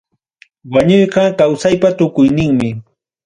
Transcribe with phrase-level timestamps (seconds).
[0.73, 2.69] Wañuyqa kawsaypatukuyninmi.